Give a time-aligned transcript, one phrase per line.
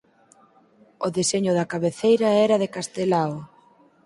[1.05, 3.33] O deseño da cabeceira era de Castelao.